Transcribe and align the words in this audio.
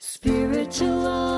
Spiritual 0.00 1.37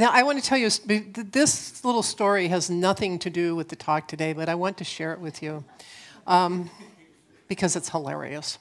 Now, 0.00 0.12
I 0.14 0.22
want 0.22 0.42
to 0.42 0.48
tell 0.48 0.56
you 0.56 0.70
this 0.70 1.84
little 1.84 2.02
story 2.02 2.48
has 2.48 2.70
nothing 2.70 3.18
to 3.18 3.28
do 3.28 3.54
with 3.54 3.68
the 3.68 3.76
talk 3.76 4.08
today, 4.08 4.32
but 4.32 4.48
I 4.48 4.54
want 4.54 4.78
to 4.78 4.84
share 4.84 5.12
it 5.12 5.20
with 5.20 5.42
you 5.42 5.62
um, 6.26 6.70
because 7.48 7.76
it's 7.76 7.90
hilarious. 7.90 8.56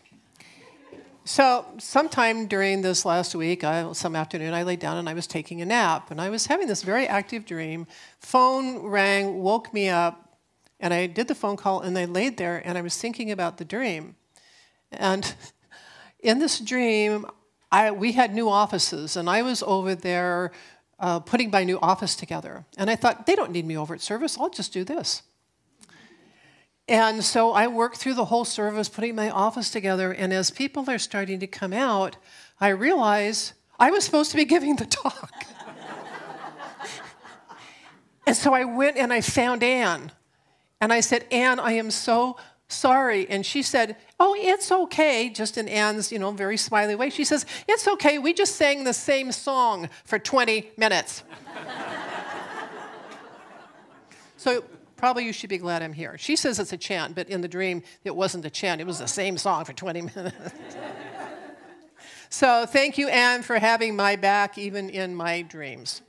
So, 1.23 1.65
sometime 1.77 2.47
during 2.47 2.81
this 2.81 3.05
last 3.05 3.35
week, 3.35 3.63
I, 3.63 3.93
some 3.93 4.17
afternoon, 4.17 4.53
I 4.53 4.63
laid 4.63 4.79
down 4.79 4.97
and 4.97 5.07
I 5.07 5.13
was 5.13 5.27
taking 5.27 5.61
a 5.61 5.65
nap, 5.65 6.11
and 6.11 6.19
I 6.19 6.29
was 6.29 6.47
having 6.47 6.67
this 6.67 6.83
very 6.83 7.07
active 7.07 7.45
dream. 7.45 7.87
Phone 8.19 8.79
rang, 8.79 9.41
woke 9.41 9.73
me 9.73 9.87
up, 9.87 10.37
and 10.81 10.93
I 10.93 11.05
did 11.05 11.29
the 11.29 11.35
phone 11.35 11.55
call, 11.55 11.79
and 11.79 11.97
I 11.97 12.03
laid 12.03 12.35
there, 12.35 12.61
and 12.65 12.77
I 12.77 12.81
was 12.81 12.97
thinking 12.97 13.31
about 13.31 13.59
the 13.59 13.63
dream. 13.63 14.17
And 14.91 15.33
in 16.19 16.39
this 16.39 16.59
dream, 16.59 17.27
I, 17.71 17.91
we 17.91 18.11
had 18.11 18.33
new 18.33 18.49
offices, 18.49 19.15
and 19.15 19.29
I 19.29 19.41
was 19.41 19.63
over 19.63 19.95
there 19.95 20.51
uh, 20.99 21.19
putting 21.19 21.49
my 21.49 21.63
new 21.63 21.79
office 21.79 22.15
together. 22.15 22.65
And 22.77 22.89
I 22.89 22.95
thought, 22.95 23.25
they 23.25 23.35
don't 23.35 23.51
need 23.51 23.65
me 23.65 23.77
over 23.77 23.93
at 23.93 24.01
service, 24.01 24.37
I'll 24.39 24.49
just 24.49 24.73
do 24.73 24.83
this. 24.83 25.23
And 26.87 27.23
so 27.23 27.51
I 27.51 27.67
worked 27.67 27.97
through 27.97 28.15
the 28.15 28.25
whole 28.25 28.45
service, 28.45 28.89
putting 28.89 29.15
my 29.15 29.29
office 29.29 29.69
together. 29.69 30.11
And 30.11 30.33
as 30.33 30.49
people 30.49 30.89
are 30.89 30.97
starting 30.97 31.39
to 31.39 31.47
come 31.47 31.71
out, 31.71 32.17
I 32.59 32.69
realize 32.69 33.53
I 33.79 33.91
was 33.91 34.03
supposed 34.03 34.31
to 34.31 34.37
be 34.37 34.45
giving 34.45 34.75
the 34.75 34.85
talk. 34.85 35.45
and 38.25 38.35
so 38.35 38.55
I 38.55 38.65
went 38.65 38.97
and 38.97 39.13
I 39.13 39.21
found 39.21 39.61
Anne. 39.61 40.11
And 40.81 40.91
I 40.91 41.01
said, 41.01 41.27
Anne, 41.31 41.59
I 41.59 41.73
am 41.73 41.91
so 41.91 42.37
sorry. 42.69 43.27
And 43.29 43.45
she 43.45 43.61
said, 43.61 43.97
Oh, 44.19 44.35
it's 44.37 44.71
okay, 44.71 45.29
just 45.29 45.57
in 45.57 45.67
Anne's, 45.67 46.11
you 46.11 46.19
know, 46.19 46.31
very 46.31 46.55
smiley 46.55 46.95
way. 46.95 47.09
She 47.09 47.25
says, 47.25 47.45
It's 47.67 47.87
okay, 47.87 48.17
we 48.17 48.33
just 48.33 48.55
sang 48.55 48.85
the 48.85 48.93
same 48.93 49.31
song 49.31 49.89
for 50.05 50.17
20 50.17 50.71
minutes. 50.77 51.23
so 54.37 54.63
probably 54.95 55.25
you 55.25 55.33
should 55.33 55.49
be 55.49 55.57
glad 55.57 55.81
I'm 55.81 55.93
here. 55.93 56.17
She 56.17 56.35
says 56.35 56.59
it's 56.59 56.71
a 56.71 56.77
chant, 56.77 57.15
but 57.15 57.27
in 57.29 57.41
the 57.41 57.47
dream, 57.47 57.83
it 58.03 58.15
wasn't 58.15 58.45
a 58.45 58.49
chant, 58.49 58.79
it 58.79 58.87
was 58.87 58.99
the 58.99 59.07
same 59.07 59.37
song 59.37 59.65
for 59.65 59.73
20 59.73 60.01
minutes. 60.15 60.53
so 62.29 62.65
thank 62.65 62.97
you, 62.97 63.09
Anne, 63.09 63.41
for 63.41 63.59
having 63.59 63.95
my 63.95 64.15
back 64.15 64.57
even 64.57 64.89
in 64.89 65.15
my 65.15 65.41
dreams. 65.41 66.01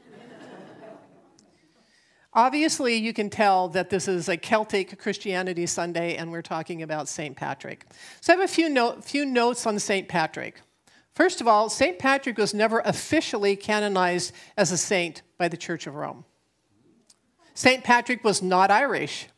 Obviously, 2.32 2.94
you 2.94 3.12
can 3.12 3.28
tell 3.28 3.68
that 3.70 3.90
this 3.90 4.06
is 4.06 4.28
a 4.28 4.36
Celtic 4.36 4.98
Christianity 4.98 5.66
Sunday 5.66 6.16
and 6.16 6.30
we're 6.30 6.42
talking 6.42 6.82
about 6.82 7.08
St. 7.08 7.36
Patrick. 7.36 7.86
So 8.20 8.32
I 8.32 8.36
have 8.36 8.44
a 8.44 8.52
few, 8.52 8.68
no- 8.68 9.00
few 9.00 9.26
notes 9.26 9.66
on 9.66 9.78
St. 9.78 10.06
Patrick. 10.06 10.60
First 11.12 11.40
of 11.40 11.48
all, 11.48 11.68
St. 11.68 11.98
Patrick 11.98 12.38
was 12.38 12.54
never 12.54 12.80
officially 12.80 13.56
canonized 13.56 14.32
as 14.56 14.70
a 14.70 14.78
saint 14.78 15.22
by 15.38 15.48
the 15.48 15.56
Church 15.56 15.88
of 15.88 15.96
Rome. 15.96 16.24
St. 17.54 17.82
Patrick 17.82 18.22
was 18.22 18.40
not 18.40 18.70
Irish. 18.70 19.28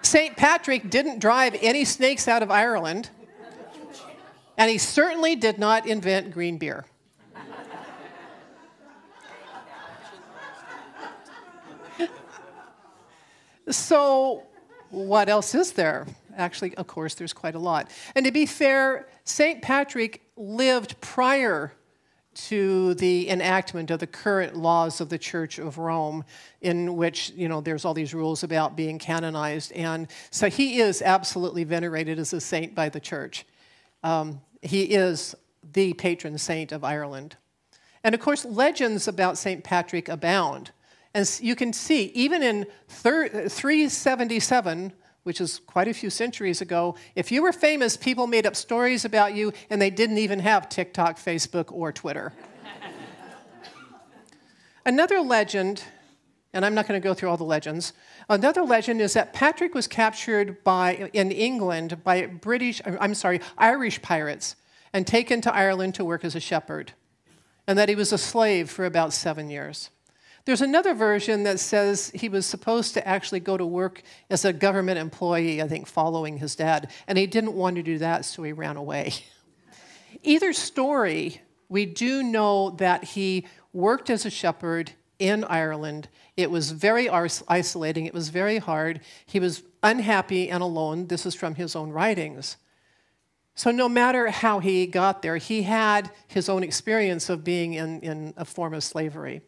St. 0.00 0.36
Patrick 0.36 0.88
didn't 0.88 1.18
drive 1.18 1.54
any 1.60 1.84
snakes 1.84 2.26
out 2.26 2.42
of 2.42 2.50
Ireland, 2.50 3.10
and 4.56 4.70
he 4.70 4.78
certainly 4.78 5.36
did 5.36 5.58
not 5.58 5.86
invent 5.86 6.32
green 6.32 6.56
beer. 6.56 6.86
So, 13.70 14.44
what 14.90 15.28
else 15.28 15.54
is 15.54 15.72
there? 15.72 16.06
Actually, 16.36 16.74
of 16.76 16.86
course, 16.86 17.14
there's 17.14 17.32
quite 17.32 17.54
a 17.54 17.58
lot. 17.58 17.90
And 18.14 18.24
to 18.24 18.32
be 18.32 18.46
fair, 18.46 19.08
St. 19.24 19.60
Patrick 19.60 20.22
lived 20.36 21.00
prior 21.00 21.72
to 22.34 22.94
the 22.94 23.28
enactment 23.28 23.90
of 23.90 23.98
the 23.98 24.06
current 24.06 24.56
laws 24.56 25.00
of 25.00 25.08
the 25.08 25.18
Church 25.18 25.58
of 25.58 25.76
Rome, 25.76 26.24
in 26.60 26.96
which 26.96 27.32
you 27.34 27.48
know 27.48 27.60
there's 27.60 27.84
all 27.84 27.94
these 27.94 28.14
rules 28.14 28.44
about 28.44 28.76
being 28.76 28.98
canonized, 28.98 29.72
and 29.72 30.06
so 30.30 30.48
he 30.48 30.80
is 30.80 31.02
absolutely 31.02 31.64
venerated 31.64 32.18
as 32.18 32.32
a 32.32 32.40
saint 32.40 32.74
by 32.74 32.88
the 32.88 33.00
Church. 33.00 33.44
Um, 34.04 34.40
he 34.62 34.84
is 34.84 35.34
the 35.72 35.94
patron 35.94 36.38
saint 36.38 36.70
of 36.70 36.84
Ireland, 36.84 37.36
and 38.04 38.14
of 38.14 38.20
course, 38.20 38.44
legends 38.44 39.08
about 39.08 39.36
Saint 39.36 39.64
Patrick 39.64 40.08
abound. 40.08 40.70
And 41.18 41.40
you 41.40 41.56
can 41.56 41.72
see, 41.72 42.12
even 42.14 42.44
in 42.44 42.62
uh, 43.04 43.48
377, 43.48 44.92
which 45.24 45.40
is 45.40 45.58
quite 45.66 45.88
a 45.88 45.92
few 45.92 46.10
centuries 46.10 46.60
ago, 46.60 46.94
if 47.16 47.32
you 47.32 47.42
were 47.42 47.50
famous, 47.52 47.96
people 47.96 48.28
made 48.28 48.46
up 48.46 48.54
stories 48.54 49.04
about 49.04 49.34
you, 49.34 49.52
and 49.68 49.82
they 49.82 49.90
didn't 49.90 50.18
even 50.18 50.38
have 50.38 50.68
TikTok, 50.68 51.18
Facebook, 51.18 51.72
or 51.72 51.90
Twitter. 51.90 52.34
Another 54.86 55.18
legend, 55.18 55.82
and 56.52 56.64
I'm 56.64 56.76
not 56.76 56.86
going 56.86 57.02
to 57.02 57.04
go 57.04 57.14
through 57.14 57.30
all 57.30 57.36
the 57.36 57.42
legends, 57.42 57.94
another 58.28 58.62
legend 58.62 59.00
is 59.00 59.14
that 59.14 59.32
Patrick 59.32 59.74
was 59.74 59.88
captured 59.88 60.62
by, 60.62 61.10
in 61.14 61.32
England 61.32 62.04
by 62.04 62.26
British, 62.26 62.80
uh, 62.84 62.96
I'm 63.00 63.14
sorry, 63.16 63.40
Irish 63.58 64.00
pirates 64.02 64.54
and 64.92 65.04
taken 65.04 65.40
to 65.40 65.52
Ireland 65.52 65.96
to 65.96 66.04
work 66.04 66.24
as 66.24 66.36
a 66.36 66.40
shepherd, 66.40 66.92
and 67.66 67.76
that 67.76 67.88
he 67.88 67.96
was 67.96 68.12
a 68.12 68.18
slave 68.18 68.70
for 68.70 68.84
about 68.84 69.12
seven 69.12 69.50
years. 69.50 69.90
There's 70.48 70.62
another 70.62 70.94
version 70.94 71.42
that 71.42 71.60
says 71.60 72.10
he 72.14 72.30
was 72.30 72.46
supposed 72.46 72.94
to 72.94 73.06
actually 73.06 73.40
go 73.40 73.58
to 73.58 73.66
work 73.66 74.00
as 74.30 74.46
a 74.46 74.52
government 74.54 74.98
employee, 74.98 75.60
I 75.60 75.68
think, 75.68 75.86
following 75.86 76.38
his 76.38 76.56
dad, 76.56 76.90
and 77.06 77.18
he 77.18 77.26
didn't 77.26 77.52
want 77.52 77.76
to 77.76 77.82
do 77.82 77.98
that, 77.98 78.24
so 78.24 78.42
he 78.44 78.54
ran 78.54 78.78
away. 78.78 79.12
Either 80.22 80.54
story, 80.54 81.42
we 81.68 81.84
do 81.84 82.22
know 82.22 82.70
that 82.78 83.04
he 83.04 83.46
worked 83.74 84.08
as 84.08 84.24
a 84.24 84.30
shepherd 84.30 84.92
in 85.18 85.44
Ireland. 85.44 86.08
It 86.34 86.50
was 86.50 86.70
very 86.70 87.10
isolating, 87.10 88.06
it 88.06 88.14
was 88.14 88.30
very 88.30 88.56
hard. 88.56 89.00
He 89.26 89.38
was 89.38 89.62
unhappy 89.82 90.48
and 90.48 90.62
alone. 90.62 91.08
This 91.08 91.26
is 91.26 91.34
from 91.34 91.56
his 91.56 91.76
own 91.76 91.90
writings. 91.90 92.56
So, 93.54 93.70
no 93.70 93.86
matter 93.86 94.30
how 94.30 94.60
he 94.60 94.86
got 94.86 95.20
there, 95.20 95.36
he 95.36 95.64
had 95.64 96.10
his 96.26 96.48
own 96.48 96.62
experience 96.62 97.28
of 97.28 97.44
being 97.44 97.74
in, 97.74 98.00
in 98.00 98.34
a 98.38 98.46
form 98.46 98.72
of 98.72 98.82
slavery. 98.82 99.42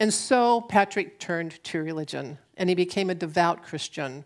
And 0.00 0.12
so 0.12 0.60
Patrick 0.62 1.18
turned 1.18 1.62
to 1.64 1.82
religion 1.82 2.38
and 2.56 2.68
he 2.68 2.74
became 2.74 3.10
a 3.10 3.14
devout 3.14 3.62
Christian. 3.62 4.24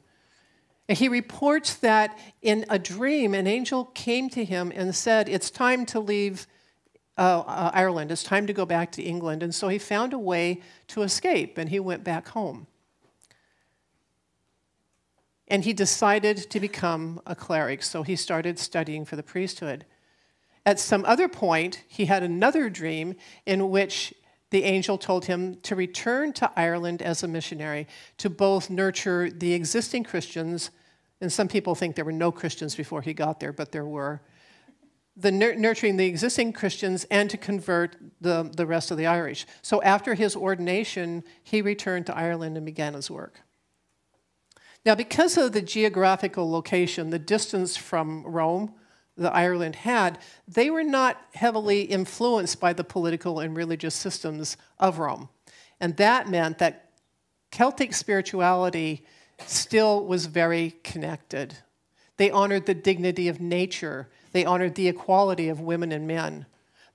And 0.88 0.96
he 0.96 1.08
reports 1.08 1.74
that 1.76 2.18
in 2.40 2.64
a 2.70 2.78
dream, 2.78 3.34
an 3.34 3.46
angel 3.46 3.86
came 3.86 4.30
to 4.30 4.44
him 4.44 4.72
and 4.74 4.94
said, 4.94 5.28
It's 5.28 5.50
time 5.50 5.84
to 5.86 6.00
leave 6.00 6.46
uh, 7.18 7.42
uh, 7.46 7.70
Ireland, 7.74 8.12
it's 8.12 8.22
time 8.22 8.46
to 8.46 8.52
go 8.52 8.64
back 8.64 8.92
to 8.92 9.02
England. 9.02 9.42
And 9.42 9.54
so 9.54 9.68
he 9.68 9.78
found 9.78 10.12
a 10.12 10.18
way 10.18 10.62
to 10.88 11.02
escape 11.02 11.58
and 11.58 11.68
he 11.68 11.80
went 11.80 12.04
back 12.04 12.28
home. 12.28 12.68
And 15.48 15.64
he 15.64 15.72
decided 15.72 16.36
to 16.36 16.60
become 16.60 17.20
a 17.26 17.34
cleric, 17.34 17.82
so 17.82 18.02
he 18.02 18.16
started 18.16 18.58
studying 18.58 19.04
for 19.04 19.16
the 19.16 19.22
priesthood. 19.22 19.84
At 20.64 20.78
some 20.78 21.04
other 21.06 21.28
point, 21.28 21.82
he 21.88 22.04
had 22.04 22.22
another 22.22 22.68
dream 22.68 23.16
in 23.46 23.70
which 23.70 24.14
the 24.50 24.64
angel 24.64 24.96
told 24.96 25.26
him 25.26 25.56
to 25.62 25.76
return 25.76 26.32
to 26.34 26.50
Ireland 26.56 27.02
as 27.02 27.22
a 27.22 27.28
missionary 27.28 27.86
to 28.16 28.30
both 28.30 28.70
nurture 28.70 29.30
the 29.30 29.52
existing 29.52 30.04
Christians, 30.04 30.70
and 31.20 31.32
some 31.32 31.48
people 31.48 31.74
think 31.74 31.96
there 31.96 32.04
were 32.04 32.12
no 32.12 32.32
Christians 32.32 32.74
before 32.74 33.02
he 33.02 33.12
got 33.12 33.40
there, 33.40 33.52
but 33.52 33.72
there 33.72 33.84
were, 33.84 34.22
the 35.16 35.32
nur- 35.32 35.56
nurturing 35.56 35.96
the 35.96 36.06
existing 36.06 36.52
Christians 36.52 37.04
and 37.10 37.28
to 37.28 37.36
convert 37.36 37.96
the, 38.20 38.50
the 38.56 38.66
rest 38.66 38.90
of 38.90 38.96
the 38.96 39.06
Irish. 39.06 39.46
So 39.62 39.82
after 39.82 40.14
his 40.14 40.36
ordination, 40.36 41.24
he 41.42 41.60
returned 41.60 42.06
to 42.06 42.16
Ireland 42.16 42.56
and 42.56 42.64
began 42.64 42.94
his 42.94 43.10
work. 43.10 43.42
Now, 44.86 44.94
because 44.94 45.36
of 45.36 45.52
the 45.52 45.60
geographical 45.60 46.50
location, 46.50 47.10
the 47.10 47.18
distance 47.18 47.76
from 47.76 48.24
Rome 48.24 48.74
that 49.18 49.34
Ireland 49.34 49.76
had, 49.76 50.18
they 50.46 50.70
were 50.70 50.84
not 50.84 51.20
heavily 51.34 51.82
influenced 51.82 52.60
by 52.60 52.72
the 52.72 52.84
political 52.84 53.40
and 53.40 53.56
religious 53.56 53.94
systems 53.94 54.56
of 54.78 54.98
Rome. 54.98 55.28
And 55.80 55.96
that 55.96 56.28
meant 56.28 56.58
that 56.58 56.90
Celtic 57.50 57.94
spirituality 57.94 59.04
still 59.46 60.04
was 60.04 60.26
very 60.26 60.76
connected. 60.82 61.58
They 62.16 62.30
honored 62.30 62.66
the 62.66 62.74
dignity 62.74 63.28
of 63.28 63.40
nature, 63.40 64.08
they 64.32 64.44
honored 64.44 64.74
the 64.74 64.88
equality 64.88 65.48
of 65.48 65.60
women 65.60 65.92
and 65.92 66.06
men. 66.06 66.46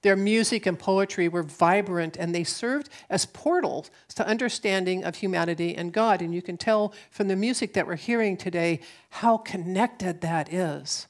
Their 0.04 0.16
music 0.18 0.66
and 0.66 0.78
poetry 0.78 1.30
were 1.30 1.44
vibrant 1.44 2.18
and 2.18 2.36
they 2.36 2.44
served 2.44 2.90
as 3.10 3.26
portals 3.26 3.90
to 4.16 4.28
understanding 4.28 5.06
of 5.06 5.16
humanity 5.16 5.76
and 5.76 5.94
God. 5.94 6.22
And 6.22 6.36
you 6.36 6.42
can 6.42 6.58
tell 6.58 6.94
from 7.10 7.30
the 7.30 7.38
music 7.38 7.74
that 7.74 7.88
we're 7.88 7.96
hearing 7.96 8.36
today 8.36 8.82
how 9.10 9.38
connected 9.38 10.20
that 10.20 10.52
is. 10.54 11.08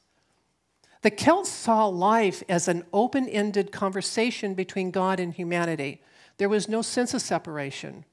The 1.04 1.12
Celts 1.12 1.50
saw 1.50 1.86
life 1.88 2.44
as 2.48 2.68
an 2.68 2.86
open 2.94 3.28
ended 3.28 3.72
conversation 3.72 4.54
between 4.54 4.90
God 4.90 5.20
and 5.20 5.34
humanity. 5.34 6.02
There 6.38 6.50
was 6.50 6.70
no 6.70 6.82
sense 6.82 7.14
of 7.14 7.22
separation. 7.22 8.06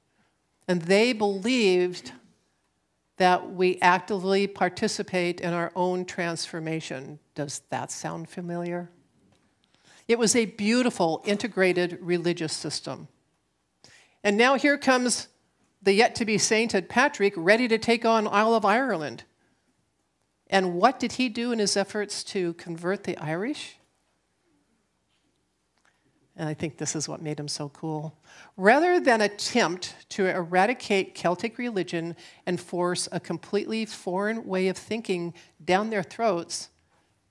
And 0.67 0.83
they 0.83 1.13
believed 1.13 2.11
that 3.15 3.53
we 3.53 3.79
actively 3.81 4.45
participate 4.45 5.39
in 5.39 5.53
our 5.53 5.71
own 5.73 6.03
transformation. 6.03 7.19
Does 7.33 7.61
that 7.69 7.91
sound 7.91 8.29
familiar? 8.29 8.89
It 10.07 10.19
was 10.19 10.35
a 10.35 10.45
beautiful, 10.45 11.21
integrated 11.25 11.97
religious 12.01 12.51
system. 12.51 13.07
And 14.21 14.37
now 14.37 14.55
here 14.55 14.77
comes 14.77 15.29
the 15.81 15.93
yet 15.93 16.13
to 16.15 16.25
be 16.25 16.37
sainted 16.37 16.89
Patrick, 16.89 17.33
ready 17.37 17.69
to 17.69 17.77
take 17.77 18.05
on 18.05 18.27
Isle 18.27 18.53
of 18.53 18.65
Ireland. 18.65 19.23
And 20.51 20.73
what 20.73 20.99
did 20.99 21.13
he 21.13 21.29
do 21.29 21.53
in 21.53 21.59
his 21.59 21.77
efforts 21.77 22.23
to 22.25 22.53
convert 22.55 23.05
the 23.05 23.17
Irish? 23.17 23.77
And 26.35 26.49
I 26.49 26.53
think 26.53 26.77
this 26.77 26.95
is 26.95 27.07
what 27.07 27.21
made 27.21 27.39
him 27.39 27.47
so 27.47 27.69
cool. 27.69 28.17
Rather 28.57 28.99
than 28.99 29.21
attempt 29.21 29.95
to 30.09 30.27
eradicate 30.27 31.15
Celtic 31.15 31.57
religion 31.57 32.15
and 32.45 32.59
force 32.59 33.07
a 33.11 33.19
completely 33.19 33.85
foreign 33.85 34.45
way 34.45 34.67
of 34.67 34.77
thinking 34.77 35.33
down 35.63 35.89
their 35.89 36.03
throats, 36.03 36.69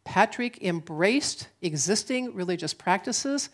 Patrick 0.05 0.63
embraced 0.63 1.49
existing 1.61 2.35
religious 2.35 2.73
practices 2.73 3.51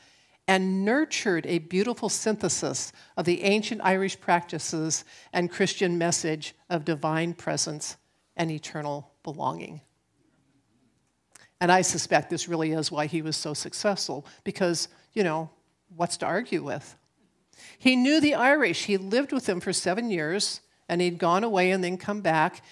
and 0.46 0.84
nurtured 0.84 1.44
a 1.46 1.58
beautiful 1.58 2.08
synthesis 2.08 2.92
of 3.16 3.24
the 3.24 3.42
ancient 3.42 3.80
Irish 3.82 4.20
practices 4.20 5.04
and 5.32 5.50
Christian 5.50 5.98
message 5.98 6.54
of 6.70 6.84
divine 6.84 7.34
presence 7.34 7.96
and 8.36 8.50
eternal 8.50 9.10
belonging. 9.22 9.80
And 11.60 11.72
I 11.72 11.82
suspect 11.82 12.28
this 12.28 12.48
really 12.48 12.72
is 12.72 12.92
why 12.92 13.06
he 13.06 13.22
was 13.22 13.36
so 13.36 13.54
successful, 13.54 14.26
because, 14.44 14.88
you 15.14 15.24
know, 15.24 15.50
what's 15.94 16.18
to 16.18 16.26
argue 16.26 16.62
with? 16.62 16.96
He 17.78 17.96
knew 17.96 18.20
the 18.20 18.34
Irish. 18.34 18.84
He 18.84 18.98
lived 18.98 19.32
with 19.32 19.46
them 19.46 19.60
for 19.60 19.72
seven 19.72 20.10
years, 20.10 20.60
and 20.88 21.00
he'd 21.00 21.18
gone 21.18 21.44
away 21.44 21.70
and 21.70 21.82
then 21.82 21.96
come 21.96 22.20
back. 22.20 22.62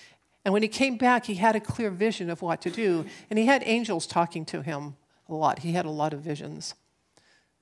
And 0.44 0.52
when 0.52 0.62
he 0.62 0.68
came 0.68 0.98
back, 0.98 1.24
he 1.24 1.36
had 1.36 1.56
a 1.56 1.60
clear 1.60 1.90
vision 1.90 2.28
of 2.28 2.42
what 2.42 2.60
to 2.62 2.70
do, 2.70 3.06
and 3.30 3.38
he 3.38 3.46
had 3.46 3.62
angels 3.64 4.06
talking 4.06 4.44
to 4.46 4.60
him 4.60 4.96
a 5.28 5.34
lot. 5.34 5.60
He 5.60 5.72
had 5.72 5.86
a 5.86 5.90
lot 5.90 6.12
of 6.12 6.20
visions. 6.20 6.74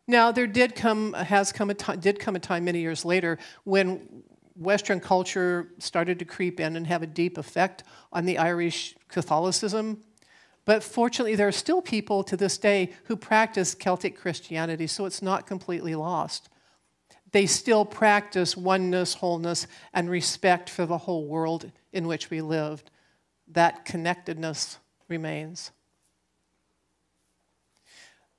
Now, 0.08 0.32
there 0.32 0.48
did 0.48 0.74
come, 0.74 1.12
has 1.12 1.52
come 1.52 1.70
a 1.70 1.74
time, 1.74 2.00
did 2.00 2.18
come 2.18 2.34
a 2.34 2.40
time 2.40 2.64
many 2.64 2.80
years 2.80 3.04
later 3.04 3.38
when 3.62 4.24
Western 4.62 5.00
culture 5.00 5.68
started 5.78 6.18
to 6.18 6.24
creep 6.24 6.60
in 6.60 6.76
and 6.76 6.86
have 6.86 7.02
a 7.02 7.06
deep 7.06 7.38
effect 7.38 7.84
on 8.12 8.24
the 8.24 8.38
Irish 8.38 8.94
Catholicism. 9.08 10.02
But 10.64 10.82
fortunately, 10.82 11.34
there 11.34 11.48
are 11.48 11.52
still 11.52 11.82
people 11.82 12.22
to 12.24 12.36
this 12.36 12.56
day 12.58 12.92
who 13.04 13.16
practice 13.16 13.74
Celtic 13.74 14.16
Christianity, 14.16 14.86
so 14.86 15.06
it's 15.06 15.22
not 15.22 15.46
completely 15.46 15.94
lost. 15.94 16.48
They 17.32 17.46
still 17.46 17.84
practice 17.84 18.56
oneness, 18.56 19.14
wholeness, 19.14 19.66
and 19.92 20.08
respect 20.08 20.70
for 20.70 20.86
the 20.86 20.98
whole 20.98 21.26
world 21.26 21.70
in 21.92 22.06
which 22.06 22.30
we 22.30 22.40
lived. 22.40 22.90
That 23.48 23.84
connectedness 23.84 24.78
remains. 25.08 25.72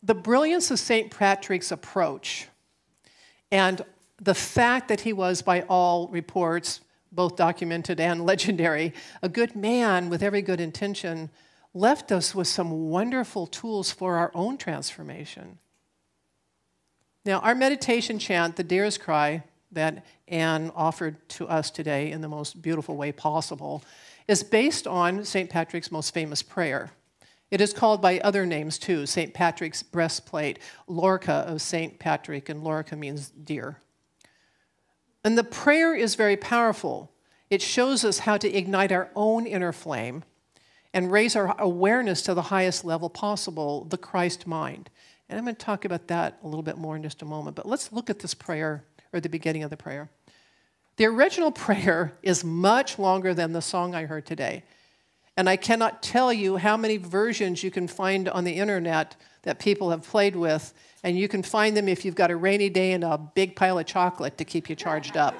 The 0.01 0.15
brilliance 0.15 0.69
of 0.69 0.79
St. 0.79 1.11
Patrick's 1.11 1.71
approach 1.71 2.47
and 3.51 3.81
the 4.23 4.33
fact 4.33 4.87
that 4.87 5.01
he 5.01 5.13
was, 5.13 5.41
by 5.41 5.61
all 5.63 6.07
reports, 6.07 6.81
both 7.11 7.35
documented 7.35 7.99
and 7.99 8.25
legendary, 8.25 8.93
a 9.21 9.29
good 9.29 9.55
man 9.55 10.09
with 10.09 10.23
every 10.23 10.41
good 10.41 10.61
intention, 10.61 11.29
left 11.73 12.11
us 12.11 12.33
with 12.33 12.47
some 12.47 12.89
wonderful 12.89 13.47
tools 13.47 13.91
for 13.91 14.15
our 14.15 14.31
own 14.33 14.57
transformation. 14.57 15.57
Now, 17.25 17.39
our 17.39 17.55
meditation 17.55 18.19
chant, 18.19 18.55
the 18.55 18.63
Deer's 18.63 18.97
Cry, 18.97 19.43
that 19.71 20.05
Anne 20.27 20.71
offered 20.75 21.27
to 21.29 21.47
us 21.47 21.71
today 21.71 22.11
in 22.11 22.21
the 22.21 22.27
most 22.27 22.61
beautiful 22.61 22.95
way 22.95 23.11
possible, 23.11 23.83
is 24.27 24.43
based 24.43 24.85
on 24.87 25.25
St. 25.25 25.49
Patrick's 25.49 25.91
most 25.91 26.13
famous 26.13 26.43
prayer. 26.43 26.91
It 27.49 27.61
is 27.61 27.73
called 27.73 28.01
by 28.01 28.19
other 28.19 28.45
names 28.45 28.77
too 28.77 29.05
St. 29.05 29.33
Patrick's 29.33 29.83
breastplate, 29.83 30.59
Lorica 30.87 31.45
of 31.45 31.61
St. 31.61 31.97
Patrick, 31.99 32.49
and 32.49 32.63
Lorica 32.63 32.97
means 32.97 33.29
deer. 33.29 33.77
And 35.23 35.37
the 35.37 35.43
prayer 35.43 35.95
is 35.95 36.15
very 36.15 36.35
powerful. 36.35 37.11
It 37.49 37.61
shows 37.61 38.03
us 38.03 38.19
how 38.19 38.37
to 38.37 38.51
ignite 38.51 38.91
our 38.91 39.09
own 39.15 39.45
inner 39.45 39.71
flame 39.71 40.23
and 40.93 41.11
raise 41.11 41.35
our 41.35 41.59
awareness 41.59 42.21
to 42.23 42.33
the 42.33 42.43
highest 42.43 42.85
level 42.85 43.09
possible, 43.09 43.85
the 43.85 43.97
Christ 43.97 44.45
mind. 44.45 44.89
And 45.29 45.37
I'm 45.39 45.45
going 45.45 45.55
to 45.55 45.65
talk 45.65 45.85
about 45.85 46.07
that 46.07 46.37
a 46.43 46.47
little 46.47 46.63
bit 46.63 46.77
more 46.77 46.95
in 46.95 47.03
just 47.03 47.21
a 47.21 47.25
moment. 47.25 47.55
But 47.55 47.65
let's 47.65 47.91
look 47.91 48.09
at 48.09 48.19
this 48.19 48.33
prayer, 48.33 48.85
or 49.11 49.19
the 49.19 49.29
beginning 49.29 49.63
of 49.63 49.69
the 49.69 49.77
prayer. 49.77 50.09
The 50.97 51.05
original 51.05 51.51
prayer 51.65 52.13
is 52.21 52.43
much 52.43 52.99
longer 52.99 53.33
than 53.33 53.53
the 53.53 53.61
song 53.61 53.95
I 53.95 54.05
heard 54.05 54.25
today. 54.25 54.63
And 55.35 55.50
I 55.50 55.56
cannot 55.56 56.03
tell 56.03 56.31
you 56.31 56.57
how 56.57 56.77
many 56.77 56.97
versions 56.97 57.63
you 57.63 57.71
can 57.71 57.88
find 57.88 58.30
on 58.30 58.44
the 58.44 58.53
internet 58.53 59.15
that 59.41 59.59
people 59.59 59.89
have 59.89 60.03
played 60.03 60.35
with. 60.35 60.74
And 61.03 61.18
you 61.18 61.27
can 61.27 61.44
find 61.44 61.75
them 61.75 61.88
if 61.88 62.06
you've 62.06 62.15
got 62.15 62.31
a 62.31 62.35
rainy 62.35 62.69
day 62.69 62.94
and 62.94 63.03
a 63.03 63.17
big 63.17 63.55
pile 63.55 63.79
of 63.79 63.86
chocolate 63.86 64.38
to 64.38 64.46
keep 64.46 64.69
you 64.69 64.75
charged 64.75 65.17
up. 65.17 65.36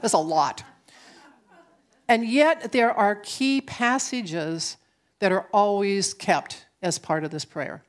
That's 0.00 0.14
a 0.14 0.18
lot. 0.18 0.64
And 2.08 2.26
yet, 2.26 2.72
there 2.72 2.92
are 2.92 3.16
key 3.16 3.60
passages 3.60 4.78
that 5.20 5.30
are 5.30 5.46
always 5.52 6.12
kept 6.12 6.64
as 6.82 6.98
part 6.98 7.22
of 7.22 7.30
this 7.30 7.44
prayer. 7.44 7.84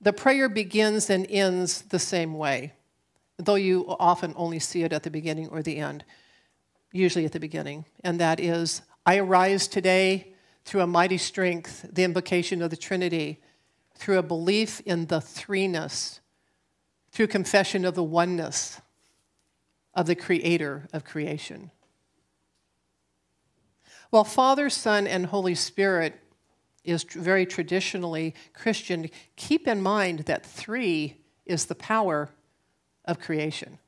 The 0.00 0.12
prayer 0.12 0.48
begins 0.48 1.10
and 1.10 1.26
ends 1.28 1.82
the 1.82 1.98
same 1.98 2.34
way, 2.34 2.72
though 3.36 3.56
you 3.56 3.84
often 3.98 4.32
only 4.36 4.60
see 4.60 4.84
it 4.84 4.92
at 4.92 5.02
the 5.02 5.10
beginning 5.10 5.48
or 5.48 5.60
the 5.60 5.76
end, 5.76 6.04
usually 6.92 7.24
at 7.24 7.32
the 7.32 7.40
beginning. 7.40 7.84
And 8.04 8.20
that 8.20 8.38
is 8.40 8.80
I 9.08 9.16
arise 9.16 9.68
today 9.68 10.34
through 10.66 10.82
a 10.82 10.86
mighty 10.86 11.16
strength, 11.16 11.86
the 11.90 12.04
invocation 12.04 12.60
of 12.60 12.68
the 12.68 12.76
Trinity, 12.76 13.40
through 13.94 14.18
a 14.18 14.22
belief 14.22 14.80
in 14.80 15.06
the 15.06 15.20
threeness, 15.20 16.20
through 17.10 17.28
confession 17.28 17.86
of 17.86 17.94
the 17.94 18.04
oneness 18.04 18.82
of 19.94 20.04
the 20.04 20.14
creator 20.14 20.88
of 20.92 21.06
creation. 21.06 21.70
While 24.10 24.24
Father, 24.24 24.68
Son, 24.68 25.06
and 25.06 25.24
Holy 25.24 25.54
Spirit 25.54 26.20
is 26.84 27.04
very 27.04 27.46
traditionally 27.46 28.34
Christian, 28.52 29.08
keep 29.36 29.66
in 29.66 29.80
mind 29.80 30.26
that 30.26 30.44
three 30.44 31.16
is 31.46 31.64
the 31.64 31.74
power 31.74 32.28
of 33.06 33.18
creation. 33.18 33.78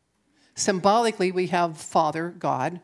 Symbolically, 0.55 1.31
we 1.31 1.49
have 1.49 1.77
Father, 1.77 2.31
God, 2.31 2.81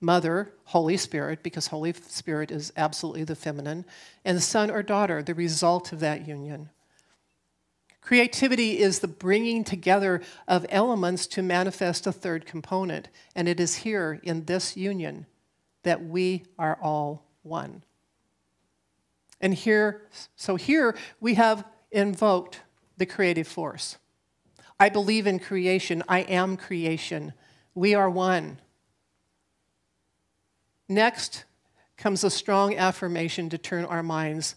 Mother, 0.00 0.52
Holy 0.64 0.96
Spirit, 0.96 1.42
because 1.42 1.68
Holy 1.68 1.92
Spirit 1.92 2.50
is 2.50 2.72
absolutely 2.76 3.24
the 3.24 3.34
feminine, 3.34 3.84
and 4.24 4.42
Son 4.42 4.70
or 4.70 4.82
daughter, 4.82 5.22
the 5.22 5.34
result 5.34 5.92
of 5.92 6.00
that 6.00 6.26
union. 6.26 6.70
Creativity 8.00 8.78
is 8.78 9.00
the 9.00 9.08
bringing 9.08 9.64
together 9.64 10.22
of 10.46 10.64
elements 10.70 11.26
to 11.26 11.42
manifest 11.42 12.06
a 12.06 12.12
third 12.12 12.46
component, 12.46 13.08
and 13.34 13.48
it 13.48 13.60
is 13.60 13.76
here 13.76 14.20
in 14.22 14.44
this 14.44 14.76
union 14.76 15.26
that 15.82 16.04
we 16.04 16.44
are 16.58 16.78
all 16.80 17.26
one. 17.42 17.82
And 19.40 19.52
here, 19.52 20.02
so 20.36 20.56
here 20.56 20.96
we 21.20 21.34
have 21.34 21.64
invoked 21.90 22.60
the 22.96 23.06
creative 23.06 23.46
force. 23.46 23.98
I 24.80 24.88
believe 24.88 25.26
in 25.26 25.38
creation. 25.38 26.02
I 26.08 26.20
am 26.20 26.56
creation. 26.56 27.32
We 27.74 27.94
are 27.94 28.08
one. 28.08 28.60
Next 30.88 31.44
comes 31.96 32.24
a 32.24 32.30
strong 32.30 32.76
affirmation 32.76 33.50
to 33.50 33.58
turn 33.58 33.84
our 33.84 34.02
minds 34.02 34.54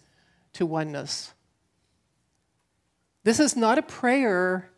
to 0.54 0.66
oneness. 0.66 1.34
This 3.24 3.40
is 3.40 3.56
not 3.56 3.78
a 3.78 3.84
prayer 3.84 4.70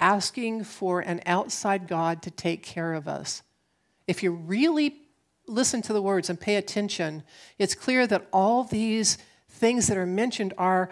asking 0.00 0.64
for 0.64 1.00
an 1.00 1.20
outside 1.26 1.88
God 1.88 2.22
to 2.22 2.30
take 2.30 2.62
care 2.62 2.94
of 2.94 3.08
us. 3.08 3.42
If 4.06 4.22
you 4.22 4.32
really 4.32 5.02
listen 5.46 5.82
to 5.82 5.92
the 5.92 6.02
words 6.02 6.30
and 6.30 6.38
pay 6.38 6.56
attention, 6.56 7.22
it's 7.58 7.74
clear 7.74 8.06
that 8.06 8.28
all 8.32 8.64
these 8.64 9.18
things 9.48 9.86
that 9.88 9.96
are 9.96 10.06
mentioned 10.06 10.54
are 10.58 10.90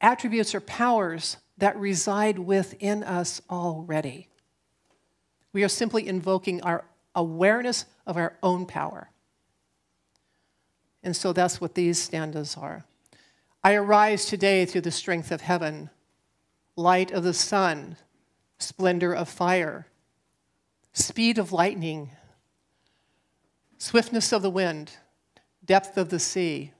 attributes 0.00 0.54
or 0.54 0.60
powers 0.60 1.36
that 1.58 1.76
reside 1.76 2.38
within 2.38 3.02
us 3.02 3.42
already. 3.50 4.28
We 5.52 5.64
are 5.64 5.68
simply 5.68 6.06
invoking 6.06 6.62
our 6.62 6.84
awareness 7.16 7.86
of 8.06 8.16
our 8.16 8.36
own 8.42 8.66
power. 8.66 9.10
And 11.02 11.16
so 11.16 11.32
that's 11.32 11.60
what 11.60 11.74
these 11.74 12.00
stanzas 12.00 12.56
are. 12.56 12.84
I 13.64 13.74
arise 13.74 14.26
today 14.26 14.64
through 14.64 14.82
the 14.82 14.90
strength 14.92 15.32
of 15.32 15.40
heaven, 15.40 15.90
light 16.76 17.10
of 17.10 17.24
the 17.24 17.34
sun, 17.34 17.96
splendor 18.58 19.12
of 19.12 19.28
fire, 19.28 19.86
speed 20.92 21.38
of 21.38 21.52
lightning, 21.52 22.10
swiftness 23.78 24.32
of 24.32 24.42
the 24.42 24.50
wind, 24.50 24.92
depth 25.64 25.98
of 25.98 26.10
the 26.10 26.18
sea, 26.18 26.72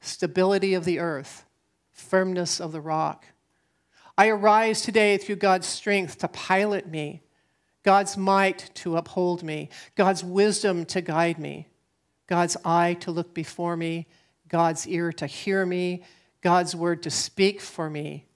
stability 0.00 0.72
of 0.72 0.84
the 0.84 0.98
earth, 0.98 1.44
firmness 1.92 2.60
of 2.60 2.72
the 2.72 2.80
rock. 2.80 3.26
I 4.16 4.28
arise 4.28 4.82
today 4.82 5.18
through 5.18 5.36
God's 5.36 5.66
strength 5.66 6.18
to 6.18 6.28
pilot 6.28 6.88
me, 6.88 7.22
God's 7.82 8.16
might 8.16 8.70
to 8.74 8.96
uphold 8.96 9.42
me, 9.42 9.70
God's 9.94 10.22
wisdom 10.22 10.84
to 10.86 11.00
guide 11.00 11.38
me, 11.38 11.68
God's 12.26 12.56
eye 12.64 12.94
to 13.00 13.10
look 13.10 13.34
before 13.34 13.76
me, 13.76 14.06
God's 14.48 14.86
ear 14.86 15.12
to 15.14 15.26
hear 15.26 15.64
me, 15.64 16.04
God's 16.42 16.74
word 16.74 17.02
to 17.04 17.10
speak 17.10 17.60
for 17.60 17.88
me, 17.88 18.26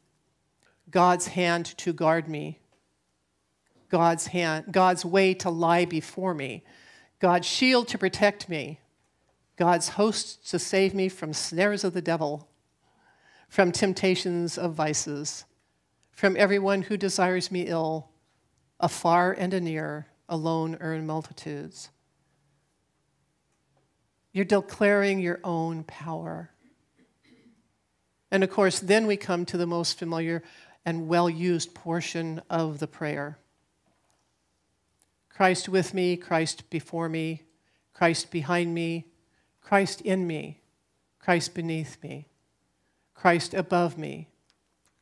God's 0.91 1.27
hand 1.27 1.67
to 1.79 1.93
guard 1.93 2.29
me, 2.29 2.61
God's 3.91 4.29
hand, 4.29 4.67
God's 4.71 5.05
way 5.05 5.35
to 5.35 5.51
lie 5.51 5.85
before 5.85 6.35
me, 6.35 6.65
God's 7.21 7.47
shield 7.47 7.89
to 7.89 7.99
protect 7.99 8.49
me, 8.49 8.81
God's 9.57 9.91
host 9.91 10.51
to 10.51 10.59
save 10.59 10.95
me 10.95 11.09
from 11.09 11.33
snares 11.33 11.85
of 11.85 11.93
the 11.93 12.03
devil, 12.03 12.49
from 13.49 13.73
temptations 13.73 14.59
of 14.59 14.75
vices, 14.75 15.45
from 16.13 16.37
everyone 16.37 16.83
who 16.83 16.97
desires 16.97 17.51
me 17.51 17.63
ill, 17.63 18.11
afar 18.85 19.33
and 19.33 19.55
anear, 19.55 20.07
alone 20.29 20.77
earn 20.81 21.07
multitudes. 21.07 21.89
You're 24.31 24.45
declaring 24.45 25.21
your 25.21 25.41
own 25.43 25.85
power. 25.85 26.51
And 28.31 28.45
of 28.45 28.51
course, 28.51 28.79
then 28.81 29.07
we 29.07 29.17
come 29.17 29.47
to 29.47 29.57
the 29.57 29.67
most 29.67 29.99
familiar 29.99 30.43
and 30.85 31.09
well 31.09 31.31
used 31.31 31.73
portion 31.73 32.43
of 32.51 32.79
the 32.79 32.87
prayer 32.87 33.39
Christ 35.31 35.69
with 35.69 35.95
me, 35.95 36.17
Christ 36.17 36.69
before 36.69 37.09
me, 37.09 37.43
Christ 37.95 38.31
behind 38.31 38.75
me, 38.75 39.07
Christ 39.63 40.03
in 40.03 40.27
me, 40.27 40.61
Christ 41.19 41.55
beneath 41.55 41.97
me, 42.03 42.29
Christ 43.15 43.55
above 43.55 43.97
me, 43.97 44.29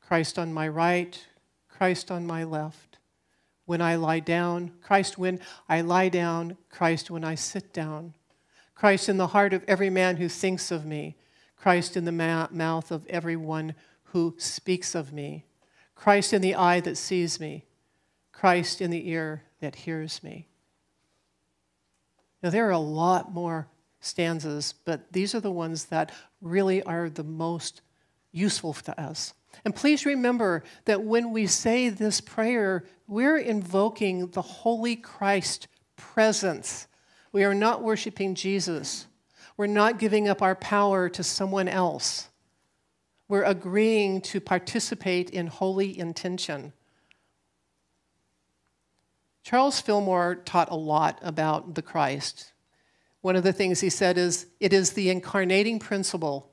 Christ 0.01 0.39
on 0.39 0.55
my 0.55 0.69
right, 0.69 1.27
Christ 1.69 2.13
on 2.13 2.27
my 2.27 2.45
left. 2.45 2.92
When 3.65 3.81
I 3.81 3.97
lie 3.97 4.21
down, 4.21 4.73
Christ 4.83 5.19
when 5.19 5.41
I 5.69 5.81
lie 5.81 6.09
down, 6.09 6.57
Christ 6.71 7.11
when 7.11 7.25
I 7.25 7.35
sit 7.35 7.73
down, 7.73 8.15
Christ 8.75 9.09
in 9.09 9.17
the 9.17 9.29
heart 9.29 9.53
of 9.53 9.65
every 9.69 9.91
man 9.91 10.17
who 10.17 10.29
thinks 10.29 10.71
of 10.71 10.85
me, 10.85 11.17
Christ 11.57 11.97
in 11.97 12.05
the 12.05 12.13
ma- 12.13 12.49
mouth 12.51 12.91
of 12.91 13.07
everyone 13.07 13.75
who 14.07 14.35
speaks 14.39 14.95
of 14.95 15.13
me, 15.13 15.45
Christ 15.95 16.33
in 16.33 16.43
the 16.43 16.57
eye 16.57 16.81
that 16.81 16.97
sees 16.97 17.39
me, 17.39 17.65
Christ 18.33 18.81
in 18.81 18.91
the 18.91 19.09
ear 19.09 19.45
that 19.61 19.77
hears 19.77 20.23
me. 20.23 20.49
Now, 22.43 22.51
there 22.51 22.67
are 22.67 22.73
a 22.73 22.79
lot 22.79 23.33
more 23.33 23.69
stanzas, 24.01 24.75
but 24.85 25.13
these 25.13 25.35
are 25.35 25.41
the 25.41 25.53
ones 25.53 25.85
that 25.87 26.11
really 26.41 26.83
are 26.83 27.09
the 27.09 27.23
most 27.23 27.81
useful 28.33 28.73
to 28.73 29.01
us. 29.01 29.33
And 29.65 29.75
please 29.75 30.07
remember 30.07 30.65
that 30.87 31.03
when 31.03 31.31
we 31.31 31.47
say 31.47 31.89
this 31.89 32.21
prayer, 32.21 32.85
we're 33.07 33.39
invoking 33.39 34.29
the 34.29 34.43
Holy 34.43 34.97
Christ 34.97 35.69
presence. 35.97 36.87
We 37.33 37.45
are 37.45 37.55
not 37.55 37.83
worshiping 37.83 38.35
Jesus. 38.35 39.07
We're 39.57 39.67
not 39.67 39.99
giving 39.99 40.29
up 40.29 40.43
our 40.43 40.55
power 40.55 41.09
to 41.11 41.23
someone 41.23 41.69
else. 41.69 42.29
We're 43.29 43.45
agreeing 43.45 44.21
to 44.23 44.41
participate 44.41 45.31
in 45.31 45.47
holy 45.47 45.99
intention. 45.99 46.73
Charles 49.43 49.81
Fillmore 49.81 50.37
taught 50.37 50.71
a 50.71 50.77
lot 50.77 51.19
about 51.23 51.75
the 51.75 51.83
Christ. 51.83 52.53
One 53.23 53.37
of 53.37 53.43
the 53.43 53.53
things 53.53 53.81
he 53.81 53.91
said 53.91 54.19
is 54.19 54.47
it 54.61 54.73
is 54.73 54.93
the 54.93 55.11
incarnating 55.11 55.79
principle, 55.79 56.52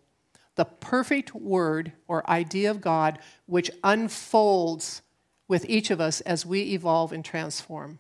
the 0.59 0.65
perfect 0.65 1.33
word 1.33 1.93
or 2.05 2.29
idea 2.29 2.69
of 2.69 2.81
God, 2.81 3.17
which 3.45 3.71
unfolds 3.81 5.01
with 5.47 5.65
each 5.69 5.89
of 5.89 6.01
us 6.01 6.19
as 6.19 6.45
we 6.45 6.73
evolve 6.73 7.13
and 7.13 7.23
transform. 7.23 7.97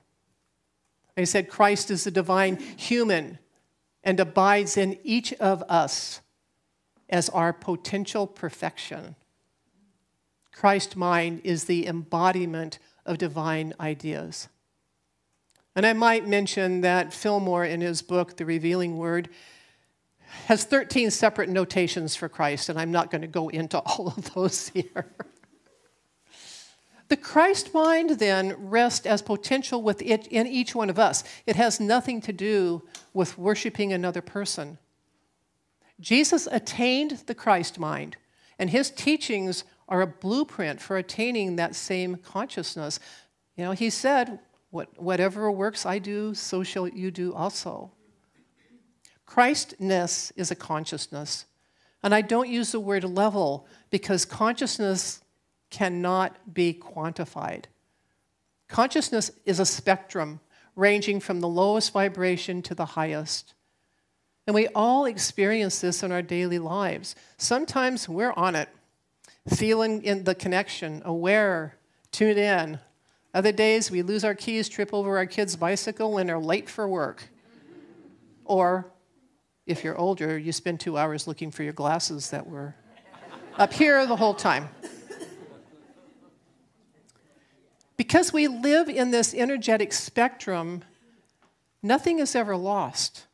He 1.15 1.25
said 1.25 1.47
Christ 1.47 1.89
is 1.89 2.03
the 2.03 2.11
divine 2.11 2.57
human 2.57 3.39
and 4.03 4.19
abides 4.19 4.75
in 4.75 4.99
each 5.05 5.31
of 5.35 5.63
us 5.69 6.19
as 7.07 7.29
our 7.29 7.53
potential 7.53 8.27
perfection. 8.27 9.15
Christ 10.51 10.97
mind 10.97 11.39
is 11.45 11.63
the 11.63 11.87
embodiment 11.87 12.77
of 13.05 13.17
divine 13.17 13.73
ideas. 13.79 14.49
And 15.77 15.85
I 15.85 15.93
might 15.93 16.27
mention 16.27 16.81
that 16.81 17.13
Fillmore, 17.13 17.63
in 17.63 17.79
his 17.79 18.01
book, 18.01 18.35
The 18.35 18.45
Revealing 18.45 18.97
Word, 18.97 19.29
has 20.45 20.63
13 20.63 21.11
separate 21.11 21.49
notations 21.49 22.15
for 22.15 22.29
Christ, 22.29 22.69
and 22.69 22.79
I'm 22.79 22.91
not 22.91 23.11
going 23.11 23.21
to 23.21 23.27
go 23.27 23.49
into 23.49 23.79
all 23.85 24.07
of 24.07 24.33
those 24.33 24.69
here. 24.69 25.05
the 27.07 27.17
Christ 27.17 27.73
mind 27.73 28.11
then 28.11 28.55
rests 28.57 29.05
as 29.05 29.21
potential 29.21 29.81
within 29.81 30.47
each 30.47 30.75
one 30.75 30.89
of 30.89 30.99
us. 30.99 31.23
It 31.45 31.55
has 31.55 31.79
nothing 31.79 32.21
to 32.21 32.33
do 32.33 32.83
with 33.13 33.37
worshiping 33.37 33.93
another 33.93 34.21
person. 34.21 34.77
Jesus 35.99 36.47
attained 36.51 37.23
the 37.25 37.35
Christ 37.35 37.77
mind, 37.77 38.17
and 38.57 38.69
his 38.69 38.89
teachings 38.89 39.63
are 39.87 40.01
a 40.01 40.07
blueprint 40.07 40.79
for 40.79 40.97
attaining 40.97 41.55
that 41.55 41.75
same 41.75 42.15
consciousness. 42.17 42.99
You 43.57 43.65
know, 43.65 43.71
he 43.71 43.89
said, 43.89 44.39
what, 44.69 45.01
whatever 45.01 45.51
works 45.51 45.85
I 45.85 45.99
do, 45.99 46.33
so 46.35 46.63
shall 46.63 46.87
you 46.87 47.11
do 47.11 47.33
also. 47.33 47.91
Christness 49.29 50.31
is 50.35 50.49
a 50.49 50.55
consciousness. 50.55 51.45
And 52.01 52.15
I 52.15 52.21
don't 52.21 52.49
use 52.49 52.71
the 52.71 52.79
word 52.79 53.03
level 53.03 53.67
because 53.91 54.25
consciousness 54.25 55.21
cannot 55.69 56.51
be 56.51 56.73
quantified. 56.73 57.65
Consciousness 58.67 59.29
is 59.45 59.59
a 59.59 59.67
spectrum 59.67 60.39
ranging 60.75 61.19
from 61.19 61.41
the 61.41 61.47
lowest 61.47 61.93
vibration 61.93 62.63
to 62.63 62.73
the 62.73 62.85
highest. 62.85 63.53
And 64.47 64.55
we 64.55 64.65
all 64.69 65.05
experience 65.05 65.79
this 65.79 66.01
in 66.01 66.11
our 66.11 66.23
daily 66.23 66.57
lives. 66.57 67.15
Sometimes 67.37 68.09
we're 68.09 68.33
on 68.33 68.55
it, 68.55 68.69
feeling 69.47 70.01
in 70.01 70.23
the 70.23 70.33
connection, 70.33 71.03
aware, 71.05 71.75
tuned 72.11 72.39
in, 72.39 72.79
other 73.31 73.51
days, 73.51 73.91
we 73.91 74.01
lose 74.01 74.23
our 74.23 74.33
keys, 74.33 74.67
trip 74.67 74.91
over 74.91 75.17
our 75.17 75.27
kid's 75.27 75.55
bicycle, 75.55 76.17
and 76.17 76.31
are 76.31 76.39
late 76.39 76.67
for 76.67 76.87
work. 76.87 77.29
Or, 78.43 78.91
if 79.69 79.83
you're 79.83 79.97
older, 79.97 80.35
you 80.35 80.51
spend 80.51 80.79
two 80.79 80.97
hours 80.97 81.27
looking 81.27 81.51
for 81.51 81.61
your 81.61 81.73
glasses 81.73 82.31
that 82.31 82.47
were 82.47 82.73
up 83.55 83.71
here 83.71 84.03
the 84.07 84.15
whole 84.15 84.33
time. 84.33 84.67
Because 87.95 88.33
we 88.33 88.47
live 88.47 88.89
in 88.89 89.11
this 89.11 89.33
energetic 89.35 89.93
spectrum, 89.93 90.83
nothing 91.83 92.17
is 92.17 92.35
ever 92.35 92.57
lost. 92.57 93.27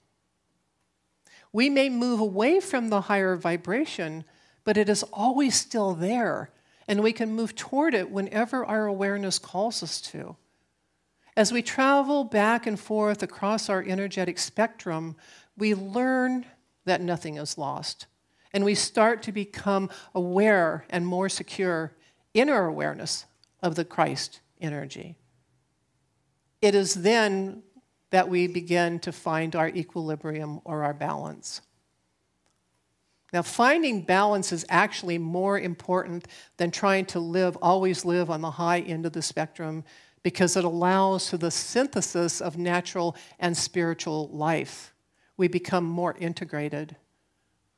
We 1.54 1.70
may 1.70 1.90
move 1.90 2.20
away 2.20 2.60
from 2.60 2.90
the 2.90 3.02
higher 3.02 3.38
vibration, 3.38 4.26
but 4.66 4.76
it 4.76 4.90
is 4.90 5.04
always 5.04 5.56
still 5.56 5.94
there 5.94 6.50
and 6.86 7.02
we 7.02 7.14
can 7.14 7.32
move 7.32 7.56
toward 7.56 7.94
it 7.94 8.12
whenever 8.12 8.66
our 8.66 8.88
awareness 8.88 9.40
calls 9.40 9.82
us 9.82 10.02
to. 10.02 10.36
As 11.38 11.52
we 11.52 11.62
travel 11.62 12.24
back 12.24 12.68
and 12.68 12.80
forth 12.80 13.24
across 13.24 13.70
our 13.70 13.82
energetic 13.82 14.38
spectrum, 14.38 15.16
we 15.58 15.74
learn 15.74 16.46
that 16.86 17.02
nothing 17.02 17.38
is 17.38 17.58
lost. 17.58 18.08
And 18.54 18.64
we 18.64 18.76
start 18.76 19.22
to 19.24 19.32
become 19.32 19.90
aware 20.14 20.86
and 20.90 21.06
more 21.06 21.28
secure 21.28 21.94
in 22.34 22.50
our 22.50 22.68
awareness 22.68 23.26
of 23.62 23.76
the 23.76 23.86
Christ 23.86 24.40
energy. 24.62 25.18
It 26.62 26.74
is 26.74 26.94
then 26.96 27.64
that 28.12 28.30
we 28.30 28.48
begin 28.48 29.00
to 29.00 29.12
find 29.12 29.56
our 29.56 29.68
equilibrium 29.68 30.62
or 30.64 30.84
our 30.84 30.94
balance. 30.94 31.62
Now, 33.34 33.42
finding 33.42 34.04
balance 34.04 34.54
is 34.54 34.66
actually 34.70 35.18
more 35.18 35.60
important 35.60 36.26
than 36.56 36.72
trying 36.72 37.06
to 37.08 37.20
live, 37.20 37.58
always 37.62 38.06
live 38.06 38.30
on 38.30 38.40
the 38.40 38.52
high 38.52 38.80
end 38.80 39.06
of 39.06 39.12
the 39.12 39.22
spectrum, 39.22 39.84
because 40.24 40.56
it 40.56 40.64
allows 40.64 41.30
for 41.30 41.38
the 41.38 41.52
synthesis 41.52 42.40
of 42.40 42.58
natural 42.58 43.18
and 43.38 43.58
spiritual 43.58 44.30
life. 44.30 44.95
We 45.38 45.48
become 45.48 45.84
more 45.84 46.16
integrated. 46.18 46.96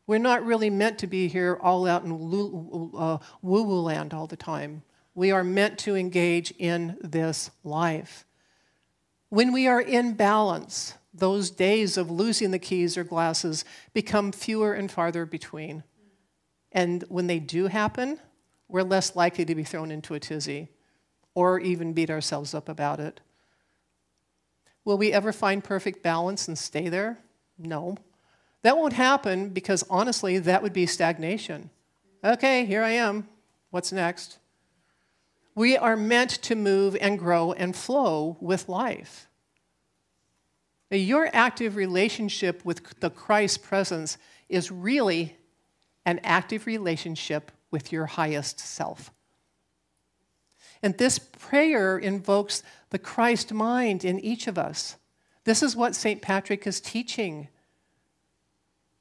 We're 0.05 0.19
not 0.19 0.45
really 0.45 0.69
meant 0.69 0.99
to 0.99 1.07
be 1.07 1.27
here 1.27 1.59
all 1.61 1.85
out 1.85 2.03
in 2.03 2.11
uh, 2.11 3.17
woo 3.41 3.63
woo 3.63 3.81
land 3.81 4.13
all 4.13 4.27
the 4.27 4.37
time. 4.37 4.83
We 5.13 5.31
are 5.31 5.43
meant 5.43 5.79
to 5.79 5.95
engage 5.95 6.51
in 6.57 6.97
this 7.01 7.51
life. 7.63 8.25
When 9.29 9.51
we 9.51 9.67
are 9.67 9.81
in 9.81 10.13
balance, 10.13 10.93
those 11.13 11.49
days 11.49 11.97
of 11.97 12.11
losing 12.11 12.51
the 12.51 12.59
keys 12.59 12.97
or 12.97 13.03
glasses 13.03 13.65
become 13.93 14.31
fewer 14.31 14.73
and 14.73 14.89
farther 14.89 15.25
between. 15.25 15.83
And 16.71 17.03
when 17.09 17.27
they 17.27 17.39
do 17.39 17.67
happen, 17.67 18.19
we're 18.69 18.83
less 18.83 19.15
likely 19.15 19.45
to 19.45 19.55
be 19.55 19.63
thrown 19.63 19.91
into 19.91 20.13
a 20.13 20.19
tizzy 20.19 20.69
or 21.33 21.59
even 21.59 21.93
beat 21.93 22.09
ourselves 22.09 22.53
up 22.53 22.69
about 22.69 22.99
it. 22.99 23.19
Will 24.85 24.97
we 24.97 25.11
ever 25.11 25.33
find 25.33 25.63
perfect 25.63 26.01
balance 26.01 26.47
and 26.47 26.57
stay 26.57 26.87
there? 26.87 27.19
No. 27.57 27.97
That 28.63 28.77
won't 28.77 28.93
happen 28.93 29.49
because 29.49 29.83
honestly, 29.89 30.39
that 30.39 30.61
would 30.61 30.73
be 30.73 30.85
stagnation. 30.85 31.69
Okay, 32.23 32.65
here 32.65 32.83
I 32.83 32.91
am. 32.91 33.27
What's 33.69 33.91
next? 33.91 34.39
We 35.55 35.77
are 35.77 35.95
meant 35.95 36.31
to 36.43 36.55
move 36.55 36.95
and 36.99 37.17
grow 37.17 37.51
and 37.51 37.75
flow 37.75 38.37
with 38.39 38.69
life. 38.69 39.27
Your 40.89 41.29
active 41.33 41.75
relationship 41.75 42.63
with 42.63 42.99
the 42.99 43.09
Christ 43.09 43.63
presence 43.63 44.17
is 44.47 44.71
really 44.71 45.35
an 46.05 46.19
active 46.23 46.65
relationship 46.65 47.51
with 47.71 47.91
your 47.91 48.05
highest 48.05 48.59
self. 48.59 49.11
And 50.81 50.97
this 50.97 51.19
prayer 51.19 51.97
invokes 51.97 52.63
the 52.91 52.99
Christ 52.99 53.51
mind 53.51 54.05
in 54.05 54.19
each 54.19 54.47
of 54.47 54.57
us. 54.57 54.95
This 55.47 55.63
is 55.63 55.77
what 55.77 55.95
St. 55.95 56.21
Patrick 56.21 56.67
is 56.67 56.81
teaching. 56.81 57.47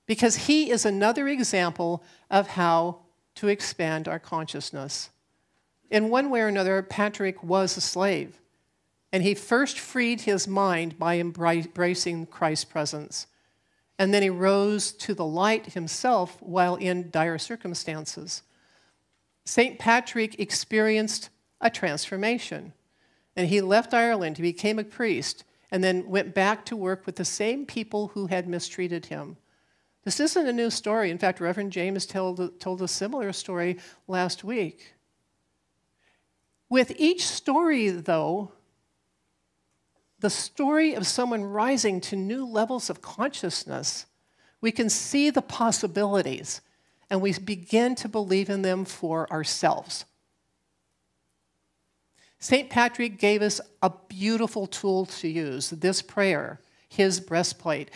Because 0.07 0.37
he 0.47 0.71
is 0.71 0.87
another 0.87 1.27
example 1.27 2.05
of 2.31 2.47
how 2.47 3.01
to 3.35 3.49
expand 3.49 4.07
our 4.07 4.21
consciousness. 4.21 5.11
In 5.91 6.09
one 6.09 6.31
way 6.31 6.43
or 6.43 6.47
another, 6.47 6.81
Patrick 6.83 7.43
was 7.43 7.77
a 7.77 7.81
slave. 7.81 8.41
And 9.13 9.25
he 9.25 9.35
first 9.35 9.77
freed 9.77 10.21
his 10.21 10.47
mind 10.47 11.01
by 11.01 11.19
embracing 11.19 12.27
Christ's 12.27 12.65
presence. 12.65 13.27
And 13.99 14.15
then 14.15 14.23
he 14.23 14.31
rose 14.31 14.93
to 14.93 15.15
the 15.15 15.27
light 15.27 15.73
himself 15.73 16.41
while 16.41 16.77
in 16.77 17.11
dire 17.11 17.39
circumstances. 17.39 18.45
St. 19.45 19.81
Patrick 19.81 20.39
experienced 20.39 21.29
a 21.61 21.71
transformation. 21.71 22.73
And 23.35 23.49
he 23.49 23.61
left 23.61 23.93
Ireland, 23.93 24.37
he 24.37 24.45
became 24.45 24.79
a 24.79 24.85
priest, 24.85 25.43
and 25.71 25.83
then 25.83 26.09
went 26.09 26.35
back 26.35 26.65
to 26.67 26.77
work 26.77 27.07
with 27.07 27.17
the 27.17 27.25
same 27.25 27.67
people 27.67 28.09
who 28.09 28.27
had 28.27 28.49
mistreated 28.49 29.07
him. 29.07 29.37
This 30.05 30.21
isn't 30.21 30.47
a 30.47 30.53
new 30.53 30.71
story. 30.71 31.11
In 31.11 31.19
fact, 31.19 31.41
Reverend 31.41 31.73
James 31.73 32.07
told, 32.07 32.61
told 32.61 32.81
a 32.81 32.89
similar 32.89 33.33
story 33.33 33.79
last 34.07 34.45
week. 34.45 34.95
With 36.69 36.93
each 36.97 37.27
story, 37.27 37.91
though, 37.91 38.53
the 40.21 40.31
story 40.31 40.95
of 40.95 41.07
someone 41.07 41.45
rising 41.45 42.01
to 42.03 42.17
new 42.17 42.47
levels 42.47 42.89
of 42.89 43.03
consciousness, 43.03 44.07
we 44.61 44.73
can 44.73 44.89
see 44.89 45.31
the 45.31 45.43
possibilities 45.43 46.61
and 47.11 47.21
we 47.21 47.33
begin 47.39 47.95
to 47.97 48.09
believe 48.09 48.49
in 48.49 48.63
them 48.63 48.85
for 48.85 49.31
ourselves. 49.33 50.05
St. 52.39 52.69
Patrick 52.69 53.19
gave 53.19 53.43
us 53.43 53.61
a 53.83 53.91
beautiful 54.09 54.67
tool 54.67 55.07
to 55.07 55.29
use 55.29 55.71
this 55.71 56.03
prayer, 56.03 56.61
his 56.89 57.19
breastplate. 57.21 57.91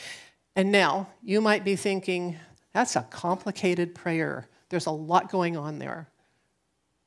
And 0.57 0.73
now 0.73 1.09
you 1.23 1.41
might 1.41 1.65
be 1.65 1.77
thinking, 1.77 2.37
that's 2.73 2.97
a 2.97 3.03
complicated 3.03 3.95
prayer. 3.95 4.49
There's 4.69 4.87
a 4.87 4.91
lot 4.91 5.31
going 5.31 5.57
on 5.57 5.79
there. 5.79 6.09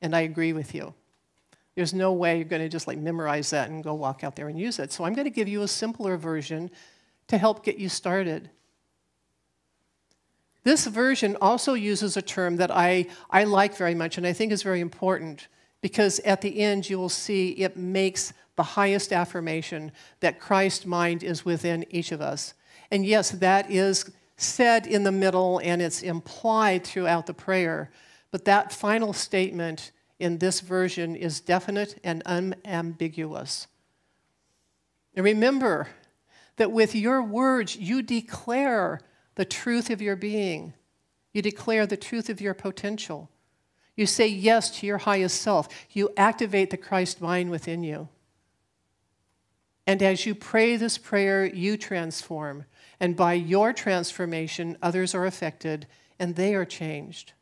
And 0.00 0.14
I 0.14 0.20
agree 0.20 0.52
with 0.52 0.74
you. 0.74 0.94
There's 1.74 1.92
no 1.92 2.12
way 2.12 2.36
you're 2.36 2.44
going 2.44 2.62
to 2.62 2.68
just 2.68 2.86
like 2.86 2.98
memorize 2.98 3.50
that 3.50 3.68
and 3.68 3.82
go 3.82 3.94
walk 3.94 4.22
out 4.22 4.36
there 4.36 4.48
and 4.48 4.58
use 4.58 4.78
it. 4.78 4.92
So 4.92 5.04
I'm 5.04 5.14
going 5.14 5.24
to 5.24 5.30
give 5.30 5.48
you 5.48 5.62
a 5.62 5.68
simpler 5.68 6.16
version 6.16 6.70
to 7.28 7.38
help 7.38 7.64
get 7.64 7.78
you 7.78 7.88
started. 7.88 8.50
This 10.62 10.86
version 10.86 11.36
also 11.40 11.74
uses 11.74 12.16
a 12.16 12.22
term 12.22 12.56
that 12.56 12.70
I, 12.70 13.06
I 13.28 13.44
like 13.44 13.76
very 13.76 13.94
much 13.94 14.18
and 14.18 14.26
I 14.26 14.32
think 14.32 14.52
is 14.52 14.62
very 14.62 14.80
important 14.80 15.48
because 15.84 16.18
at 16.20 16.40
the 16.40 16.60
end 16.60 16.88
you 16.88 16.98
will 16.98 17.10
see 17.10 17.50
it 17.50 17.76
makes 17.76 18.32
the 18.56 18.62
highest 18.62 19.12
affirmation 19.12 19.92
that 20.20 20.40
Christ's 20.40 20.86
mind 20.86 21.22
is 21.22 21.44
within 21.44 21.84
each 21.90 22.10
of 22.10 22.22
us. 22.22 22.54
And 22.90 23.04
yes, 23.04 23.32
that 23.32 23.70
is 23.70 24.10
said 24.38 24.86
in 24.86 25.02
the 25.02 25.12
middle 25.12 25.60
and 25.62 25.82
it's 25.82 26.02
implied 26.02 26.84
throughout 26.84 27.26
the 27.26 27.34
prayer, 27.34 27.90
but 28.30 28.46
that 28.46 28.72
final 28.72 29.12
statement 29.12 29.92
in 30.18 30.38
this 30.38 30.60
version 30.60 31.16
is 31.16 31.42
definite 31.42 32.00
and 32.02 32.22
unambiguous. 32.24 33.66
And 35.14 35.22
remember 35.22 35.88
that 36.56 36.72
with 36.72 36.94
your 36.94 37.22
words, 37.22 37.76
you 37.76 38.00
declare 38.00 39.02
the 39.34 39.44
truth 39.44 39.90
of 39.90 40.00
your 40.00 40.16
being, 40.16 40.72
you 41.34 41.42
declare 41.42 41.86
the 41.86 41.98
truth 41.98 42.30
of 42.30 42.40
your 42.40 42.54
potential. 42.54 43.28
You 43.96 44.06
say 44.06 44.26
yes 44.26 44.70
to 44.78 44.86
your 44.86 44.98
highest 44.98 45.40
self. 45.40 45.68
You 45.90 46.10
activate 46.16 46.70
the 46.70 46.76
Christ 46.76 47.20
mind 47.20 47.50
within 47.50 47.82
you. 47.82 48.08
And 49.86 50.02
as 50.02 50.26
you 50.26 50.34
pray 50.34 50.76
this 50.76 50.98
prayer, 50.98 51.44
you 51.44 51.76
transform. 51.76 52.64
And 52.98 53.16
by 53.16 53.34
your 53.34 53.72
transformation, 53.72 54.78
others 54.82 55.14
are 55.14 55.26
affected 55.26 55.86
and 56.18 56.34
they 56.34 56.54
are 56.54 56.64
changed. 56.64 57.32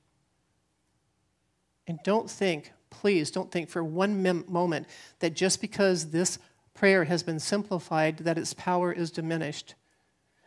And 1.86 1.98
don't 2.04 2.30
think, 2.30 2.72
please 2.90 3.30
don't 3.30 3.50
think 3.50 3.68
for 3.68 3.82
one 3.82 4.44
moment 4.48 4.86
that 5.20 5.34
just 5.34 5.60
because 5.60 6.10
this 6.10 6.38
prayer 6.74 7.04
has 7.04 7.22
been 7.22 7.38
simplified, 7.38 8.18
that 8.18 8.38
its 8.38 8.54
power 8.54 8.92
is 8.92 9.10
diminished. 9.10 9.74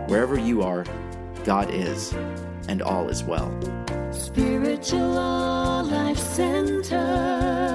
Wherever 0.05 0.37
you 0.37 0.61
are, 0.61 0.85
God 1.43 1.73
is, 1.73 2.13
and 2.69 2.83
all 2.83 3.09
is 3.09 3.23
well. 3.23 3.51
Spiritual 4.17 5.83
Life 5.83 6.17
Center. 6.17 7.66